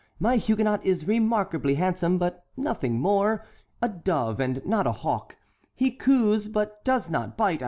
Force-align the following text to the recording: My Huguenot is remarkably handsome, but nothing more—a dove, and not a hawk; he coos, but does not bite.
My 0.19 0.37
Huguenot 0.37 0.83
is 0.83 1.07
remarkably 1.07 1.75
handsome, 1.75 2.17
but 2.17 2.43
nothing 2.57 2.99
more—a 2.99 3.87
dove, 3.87 4.39
and 4.39 4.59
not 4.65 4.87
a 4.87 4.91
hawk; 4.93 5.37
he 5.75 5.91
coos, 5.91 6.47
but 6.47 6.83
does 6.83 7.07
not 7.11 7.37
bite. 7.37 7.59